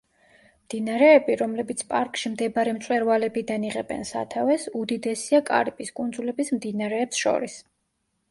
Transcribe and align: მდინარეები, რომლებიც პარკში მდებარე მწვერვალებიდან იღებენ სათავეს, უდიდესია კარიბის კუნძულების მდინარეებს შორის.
მდინარეები, 0.67 1.33
რომლებიც 1.41 1.81
პარკში 1.89 2.31
მდებარე 2.35 2.73
მწვერვალებიდან 2.77 3.67
იღებენ 3.69 4.01
სათავეს, 4.13 4.65
უდიდესია 4.81 5.43
კარიბის 5.51 5.93
კუნძულების 5.99 6.51
მდინარეებს 6.59 7.21
შორის. 7.27 7.59